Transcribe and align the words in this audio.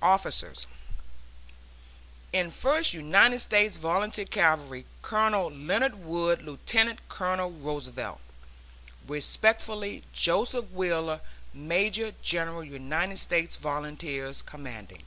OFFICERS..... 0.00 0.66
In 2.32 2.50
First 2.50 2.94
United 2.94 3.38
States 3.40 3.76
Volunteer 3.76 4.24
Cavalry 4.24 4.86
Colonel 5.02 5.50
Leonard 5.50 5.96
Wood, 6.02 6.40
Lieutenant 6.40 7.06
Colonel 7.10 7.50
Roosevelt. 7.50 8.18
Respectfully, 9.06 10.02
JOSEPH 10.14 10.70
WHEELER, 10.70 11.20
Major 11.52 12.14
General 12.22 12.64
United 12.64 13.18
States 13.18 13.56
Volunteers, 13.56 14.40
Commanding. 14.40 15.02